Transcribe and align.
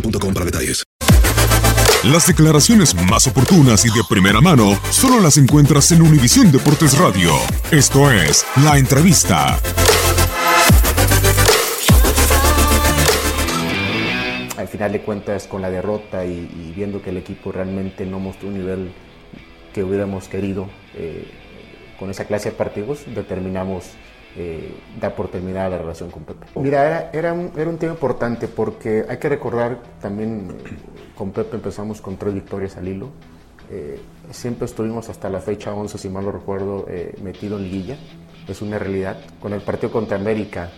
para 0.00 0.44
detalles. 0.44 0.84
Las 2.04 2.26
declaraciones 2.26 2.94
más 2.94 3.26
oportunas 3.26 3.84
y 3.84 3.88
de 3.88 4.02
primera 4.08 4.40
mano 4.40 4.78
solo 4.90 5.20
las 5.20 5.38
encuentras 5.38 5.90
en 5.92 6.02
Univisión 6.02 6.52
Deportes 6.52 6.96
Radio. 6.98 7.32
Esto 7.70 8.10
es 8.10 8.46
La 8.62 8.78
Entrevista. 8.78 9.58
Al 14.56 14.68
final 14.68 14.92
de 14.92 15.00
cuentas, 15.00 15.46
con 15.46 15.62
la 15.62 15.70
derrota 15.70 16.24
y, 16.24 16.30
y 16.30 16.72
viendo 16.76 17.02
que 17.02 17.10
el 17.10 17.16
equipo 17.16 17.50
realmente 17.50 18.06
no 18.06 18.20
mostró 18.20 18.48
un 18.48 18.54
nivel 18.54 18.92
que 19.72 19.84
hubiéramos 19.84 20.28
querido 20.28 20.68
eh, 20.94 21.26
con 21.98 22.10
esa 22.10 22.24
clase 22.24 22.50
de 22.50 22.56
partidos, 22.56 23.00
determinamos 23.14 23.84
eh, 24.36 24.74
dar 25.00 25.14
por 25.14 25.28
terminada 25.28 25.70
la 25.70 25.78
relación 25.78 26.10
con 26.10 26.24
Pepe. 26.24 26.46
Mira, 26.56 26.86
era, 26.86 27.10
era, 27.12 27.32
un, 27.32 27.52
era 27.56 27.68
un 27.70 27.78
tema 27.78 27.92
importante 27.92 28.48
porque 28.48 29.04
hay 29.08 29.16
que 29.18 29.28
recordar 29.28 29.80
también, 30.00 30.48
eh, 30.50 30.70
con 31.16 31.32
Pepe 31.32 31.56
empezamos 31.56 32.00
con 32.00 32.16
tres 32.16 32.34
victorias 32.34 32.76
al 32.76 32.88
hilo. 32.88 33.10
Eh, 33.70 33.98
siempre 34.30 34.66
estuvimos 34.66 35.08
hasta 35.08 35.28
la 35.28 35.40
fecha 35.40 35.74
11, 35.74 35.98
si 35.98 36.08
mal 36.08 36.24
no 36.24 36.32
recuerdo, 36.32 36.86
eh, 36.88 37.14
metido 37.22 37.56
en 37.58 37.64
liguilla. 37.64 37.96
Es 38.46 38.62
una 38.62 38.78
realidad. 38.78 39.18
Con 39.40 39.52
el 39.52 39.60
partido 39.60 39.90
contra 39.90 40.16
América, 40.16 40.70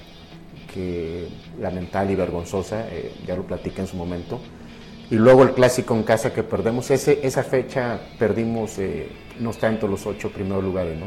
que 0.72 1.28
lamentable 1.60 2.12
y 2.12 2.16
vergonzosa, 2.16 2.86
eh, 2.90 3.12
ya 3.26 3.36
lo 3.36 3.42
platiqué 3.42 3.80
en 3.80 3.86
su 3.86 3.96
momento. 3.96 4.40
Y 5.10 5.16
luego 5.16 5.42
el 5.42 5.52
clásico 5.52 5.94
en 5.94 6.02
casa 6.02 6.32
que 6.32 6.42
perdemos, 6.42 6.90
ese, 6.90 7.20
esa 7.26 7.42
fecha 7.42 7.98
perdimos, 8.18 8.78
eh, 8.78 9.08
no 9.40 9.50
está 9.50 9.68
entre 9.68 9.88
los 9.88 10.06
ocho 10.06 10.30
primeros 10.30 10.62
lugares, 10.62 10.98
¿no? 10.98 11.06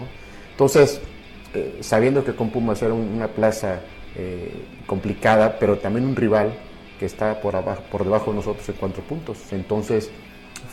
Entonces, 0.51 0.99
eh, 1.53 1.79
sabiendo 1.81 2.23
que 2.23 2.33
con 2.35 2.49
Pumas 2.49 2.81
era 2.81 2.93
un- 2.93 3.09
una 3.15 3.27
plaza 3.27 3.81
eh, 4.15 4.51
complicada, 4.87 5.57
pero 5.59 5.77
también 5.79 6.05
un 6.05 6.15
rival 6.15 6.53
que 6.99 7.05
está 7.05 7.39
por, 7.41 7.55
abajo, 7.55 7.83
por 7.91 8.03
debajo 8.03 8.31
de 8.31 8.37
nosotros 8.37 8.67
en 8.69 8.75
cuatro 8.75 9.03
puntos. 9.03 9.37
Entonces, 9.51 10.09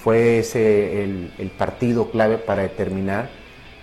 fue 0.03 0.41
ese 0.41 1.05
el, 1.05 1.51
partido 1.57 2.11
clave 2.11 2.39
para 2.39 2.63
determinar 2.63 3.31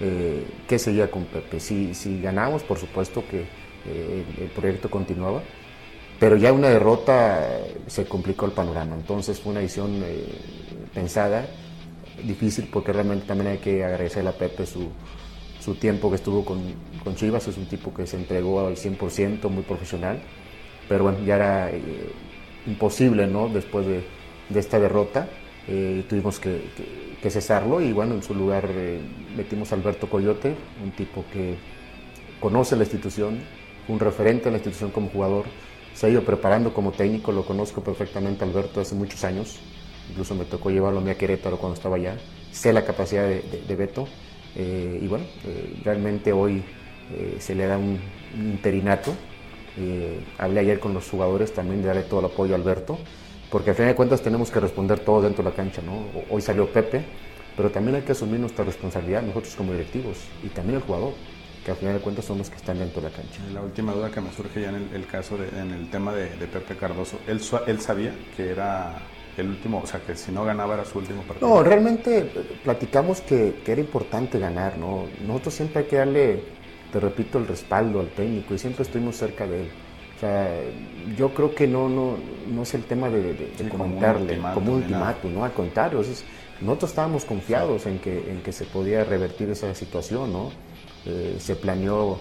eh, 0.02 0.46
qué 0.68 0.78
seguía 0.80 1.10
con 1.10 1.26
Pepe. 1.26 1.60
Si, 1.60 1.94
si 1.94 2.22
ganamos, 2.22 2.64
por 2.64 2.78
supuesto 2.80 3.24
que 3.30 3.46
el, 3.86 4.50
proyecto 4.50 4.90
continuaba, 4.90 5.42
pero 6.20 6.38
ya 6.38 6.52
una 6.54 6.70
derrota 6.70 7.60
se 7.88 8.06
complicó 8.06 8.46
el 8.46 8.52
panorama. 8.52 8.96
Entonces 8.96 9.40
fue 9.40 9.52
una 9.52 9.62
decisión 9.62 10.04
pensada, 10.94 11.46
difícil, 12.24 12.68
porque 12.72 12.94
realmente 12.94 13.26
también 13.26 13.52
hay 13.52 13.58
que 13.60 13.84
agradecerle 13.84 14.30
a 14.30 14.34
Pepe 14.34 14.66
su, 14.66 14.90
su 15.66 15.76
tiempo 15.76 16.10
que 16.10 16.18
estuvo 16.18 16.46
con, 16.46 16.62
con 17.04 17.16
Chivas. 17.16 17.48
Es 17.48 17.58
un 17.58 17.68
tipo 17.68 17.94
que 17.94 18.08
se 18.08 18.18
entregó 18.18 18.68
al 18.68 18.78
100%, 18.78 19.50
muy 19.50 19.64
profesional. 19.64 20.20
Pero 20.90 21.04
bueno, 21.06 21.20
ya 21.26 21.36
era 21.36 21.72
eh, 21.72 21.82
imposible, 22.66 23.28
¿no? 23.28 23.50
Después 23.50 23.86
de, 23.88 24.04
de 24.50 24.60
esta 24.60 24.80
derrota, 24.80 25.30
eh, 25.68 26.06
tuvimos 26.10 26.40
que, 26.40 26.72
que- 26.78 27.06
que 27.22 27.30
cesarlo 27.32 27.82
y 27.82 27.92
bueno, 27.94 28.14
en 28.16 28.22
su 28.24 28.36
lugar 28.36 28.66
eh, 28.70 29.00
metimos 29.36 29.72
a 29.72 29.76
Alberto 29.76 30.10
Coyote, 30.10 30.56
un 30.84 30.92
tipo 30.92 31.26
que 31.34 31.58
conoce 32.40 32.76
la 32.76 32.84
institución, 32.84 33.40
un 33.88 34.00
referente 34.00 34.50
en 34.50 34.54
la 34.54 34.58
institución 34.58 34.92
como 34.92 35.10
jugador, 35.10 35.46
se 35.94 36.08
ha 36.08 36.10
ido 36.10 36.24
preparando 36.26 36.74
como 36.74 36.92
técnico, 36.92 37.32
lo 37.32 37.46
conozco 37.46 37.84
perfectamente 37.84 38.44
a 38.44 38.48
Alberto 38.48 38.82
hace 38.82 38.96
muchos 38.96 39.24
años, 39.24 39.60
incluso 40.10 40.36
me 40.36 40.46
tocó 40.46 40.70
llevarlo 40.70 41.00
a 41.00 41.02
mí 41.02 41.10
a 41.12 41.18
Querétaro 41.18 41.58
cuando 41.58 41.76
estaba 41.76 41.96
allá, 41.96 42.18
sé 42.52 42.74
la 42.74 42.86
capacidad 42.86 43.24
de, 43.24 43.42
de- 43.42 43.62
de 43.68 43.76
Beto 43.76 44.08
eh, 44.56 45.00
y 45.02 45.08
bueno, 45.08 45.26
eh, 45.46 45.76
realmente 45.84 46.32
hoy 46.32 46.64
eh, 47.14 47.38
se 47.40 47.56
le 47.56 47.66
da 47.66 47.78
un, 47.78 48.00
un 48.38 48.52
interinato, 48.52 49.14
eh, 49.78 50.20
hablé 50.38 50.62
ayer 50.62 50.80
con 50.80 50.94
los 50.94 51.10
jugadores 51.10 51.54
también 51.54 51.82
de 51.82 51.88
darle 51.88 52.04
todo 52.04 52.22
el 52.22 52.28
apoyo 52.28 52.54
a 52.54 52.58
Alberto, 52.58 52.98
porque 53.52 53.72
al 53.72 53.76
final 53.76 53.92
de 53.92 53.96
cuentas 53.96 54.22
tenemos 54.22 54.50
que 54.50 54.60
responder 54.60 55.00
todos 55.00 55.24
dentro 55.24 55.44
de 55.44 55.50
la 55.50 55.56
cancha, 55.56 55.82
¿no? 55.82 56.06
Hoy 56.30 56.42
salió 56.42 56.68
Pepe, 56.68 57.04
pero 57.56 57.70
también 57.70 57.96
hay 57.96 58.02
que 58.02 58.14
asumir 58.14 58.40
nuestra 58.40 58.66
responsabilidad 58.66 59.22
nosotros 59.22 59.56
como 59.56 59.72
directivos 59.72 60.18
y 60.44 60.48
también 60.50 60.78
el 60.78 60.82
jugador, 60.84 61.14
que 61.64 61.72
al 61.72 61.78
final 61.78 61.94
de 61.96 62.00
cuentas 62.00 62.26
son 62.26 62.38
los 62.38 62.50
que 62.50 62.58
están 62.58 62.78
dentro 62.80 63.02
de 63.02 63.10
la 63.10 63.16
cancha. 63.16 63.42
La 63.54 63.62
última 63.62 63.94
duda 63.94 64.12
que 64.12 64.22
me 64.22 64.32
surge 64.32 64.62
ya 64.62 64.70
en 64.70 64.76
el, 64.76 64.88
el 64.94 65.06
caso, 65.08 65.38
de, 65.38 65.48
en 65.60 65.72
el 65.72 65.90
tema 65.90 66.14
de, 66.14 66.30
de 66.36 66.48
Pepe 66.48 66.76
Cardoso, 66.76 67.20
¿él, 67.28 67.42
él 67.68 67.82
sabía 67.82 68.14
que 68.36 68.50
era 68.50 68.98
el 69.38 69.50
último, 69.50 69.82
o 69.84 69.88
sea, 69.88 70.00
que 70.02 70.16
si 70.16 70.32
no 70.32 70.46
ganaba 70.46 70.76
era 70.76 70.86
su 70.86 70.98
último 71.00 71.22
partido? 71.24 71.48
No, 71.50 71.64
realmente 71.64 72.20
eh, 72.20 72.32
platicamos 72.64 73.22
que, 73.22 73.56
que 73.66 73.72
era 73.74 73.82
importante 73.82 74.40
ganar, 74.40 74.78
¿no? 74.78 75.06
Nosotros 75.28 75.54
siempre 75.54 75.82
hay 75.84 75.88
que 75.88 75.98
darle, 75.98 76.44
te 76.92 77.00
repito, 77.00 77.38
el 77.38 77.48
respaldo 77.48 78.00
al 78.00 78.08
técnico 78.10 78.54
y 78.54 78.60
siempre 78.60 78.84
estuvimos 78.84 79.18
cerca 79.18 79.46
de 79.46 79.62
él. 79.64 79.68
O 80.16 80.20
sea, 80.20 80.50
yo 81.18 81.34
creo 81.34 81.54
que 81.54 81.68
no, 81.68 81.90
no, 81.90 82.16
no 82.54 82.64
es 82.64 82.74
el 82.74 82.84
tema 82.84 83.10
de, 83.10 83.22
de- 83.34 83.52
Sí, 83.58 83.66
comentarle 83.66 84.38
como 84.54 84.72
un 84.72 84.78
ultimátum, 84.84 85.34
¿no? 85.34 85.44
Al 85.44 85.52
contrario, 85.52 86.00
es- 86.02 86.24
nosotros 86.62 86.92
estábamos 86.92 87.26
confiados 87.26 87.86
en 87.86 88.00
que, 88.00 88.32
en 88.32 88.42
que 88.42 88.54
se 88.54 88.64
podía 88.64 89.04
revertir 89.04 89.50
esa 89.50 89.76
situación, 89.76 90.32
¿no? 90.32 90.52
Eh, 91.06 91.36
se 91.40 91.56
planeó 91.58 92.18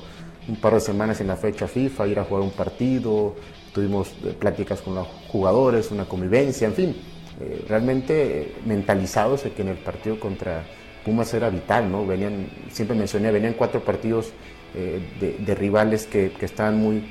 un 0.49 0.57
par 0.57 0.75
de 0.75 0.81
semanas 0.81 1.21
en 1.21 1.29
la 1.29 1.37
fecha 1.37 1.67
FIFA, 1.67 2.07
ir 2.07 2.19
a 2.19 2.25
jugar 2.25 2.43
un 2.43 2.51
partido, 2.51 3.35
tuvimos 3.73 4.13
eh, 4.25 4.35
pláticas 4.39 4.81
con 4.81 4.95
los 4.95 5.07
jugadores, 5.29 5.91
una 5.91 6.05
convivencia, 6.05 6.67
en 6.67 6.75
fin, 6.75 6.97
eh, 7.41 7.65
realmente 7.69 8.41
eh, 8.41 8.55
mentalizados 8.65 9.45
de 9.45 9.53
que 9.53 9.63
en 9.63 9.69
el 9.69 9.77
partido 9.77 10.19
contra 10.21 10.65
Pumas 11.05 11.33
era 11.35 11.51
vital, 11.51 11.91
¿no? 11.91 12.07
Venían, 12.07 12.47
siempre 12.71 12.97
mencioné, 12.97 13.31
venían 13.31 13.55
cuatro 13.55 13.81
partidos 13.81 14.33
de, 14.75 15.55
rivales 15.55 16.07
que, 16.07 16.33
que 16.33 16.47
estaban 16.47 16.79
muy, 16.79 17.05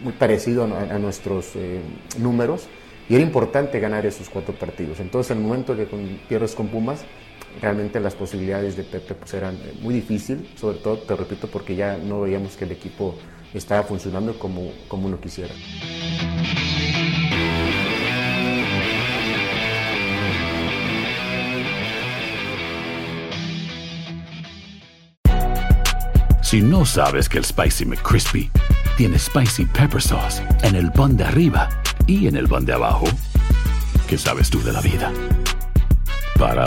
muy 0.00 0.12
parecido 0.14 0.64
a, 0.64 0.98
nuestros 0.98 1.52
números 2.18 2.68
y 3.08 3.16
era 3.16 3.22
importante 3.22 3.80
ganar 3.80 4.06
esos 4.06 4.30
cuatro 4.30 4.54
partidos. 4.54 5.00
Entonces, 5.00 5.32
en 5.32 5.38
el 5.38 5.44
momento 5.44 5.76
que 5.76 5.86
pierdes 6.28 6.54
con 6.54 6.68
Pumas, 6.68 7.04
realmente 7.60 8.00
las 8.00 8.14
posibilidades 8.14 8.76
de 8.76 8.84
Pepe 8.84 9.14
pues, 9.14 9.34
eran 9.34 9.58
muy 9.80 9.94
difíciles, 9.94 10.42
sobre 10.58 10.78
todo, 10.78 10.98
te 10.98 11.16
repito, 11.16 11.48
porque 11.48 11.76
ya 11.76 11.96
no 11.96 12.22
veíamos 12.22 12.56
que 12.56 12.64
el 12.64 12.72
equipo 12.72 13.16
estaba 13.52 13.82
funcionando 13.84 14.38
como, 14.38 14.72
como 14.88 15.06
uno 15.06 15.20
quisiera. 15.20 15.54
Si 26.42 26.60
no 26.60 26.84
sabes 26.84 27.28
que 27.28 27.38
el 27.38 27.44
Spicy 27.44 27.84
McCrispy 27.84 28.50
tiene 28.96 29.18
Spicy 29.18 29.64
Pepper 29.64 30.00
Sauce 30.00 30.40
en 30.62 30.76
el 30.76 30.92
pan 30.92 31.16
de 31.16 31.24
arriba 31.24 31.68
y 32.06 32.28
en 32.28 32.36
el 32.36 32.46
pan 32.46 32.64
de 32.64 32.74
abajo, 32.74 33.06
¿qué 34.06 34.16
sabes 34.16 34.50
tú 34.50 34.62
de 34.62 34.72
la 34.72 34.80
vida? 34.80 35.10
Para, 36.44 36.66